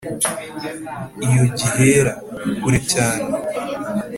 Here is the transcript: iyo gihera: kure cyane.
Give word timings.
iyo 1.25 1.43
gihera: 1.57 2.13
kure 2.61 2.79
cyane. 2.91 3.23